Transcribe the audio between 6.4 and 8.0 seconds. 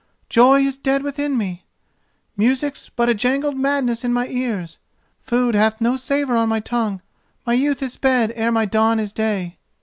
my tongue, my youth is